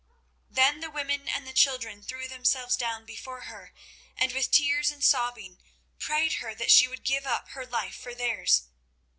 [0.49, 3.71] Then the women and the children threw themselves down before her,
[4.17, 5.59] and with tears and sobbing
[5.99, 8.63] prayed her that she would give up her life for theirs.